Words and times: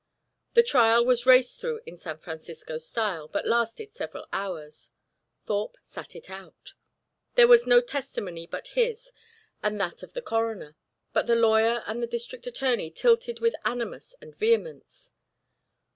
The 0.55 0.63
trial 0.63 1.05
was 1.05 1.27
raced 1.27 1.61
through 1.61 1.81
in 1.85 1.95
San 1.95 2.17
Francisco 2.17 2.79
style, 2.79 3.27
but 3.27 3.45
lasted 3.45 3.91
several 3.91 4.25
hours. 4.33 4.89
Thorpe 5.45 5.77
sat 5.83 6.15
it 6.15 6.27
out. 6.27 6.73
There 7.35 7.47
was 7.47 7.67
no 7.67 7.81
testimony 7.81 8.47
but 8.47 8.69
his 8.69 9.11
and 9.61 9.79
that 9.79 10.01
of 10.01 10.13
the 10.13 10.23
coroner; 10.23 10.75
but 11.13 11.27
the 11.27 11.35
lawyer 11.35 11.83
and 11.85 12.01
the 12.01 12.07
district 12.07 12.47
attorney 12.47 12.89
tilted 12.89 13.41
with 13.41 13.53
animus 13.63 14.15
and 14.21 14.35
vehemence. 14.35 15.11